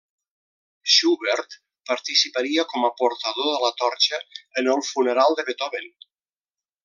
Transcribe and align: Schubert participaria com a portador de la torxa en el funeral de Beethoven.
Schubert 0.93 1.57
participaria 1.89 2.65
com 2.71 2.87
a 2.87 2.91
portador 3.03 3.51
de 3.51 3.61
la 3.65 3.71
torxa 3.83 4.21
en 4.63 4.71
el 4.77 4.83
funeral 4.89 5.39
de 5.41 5.47
Beethoven. 5.51 5.93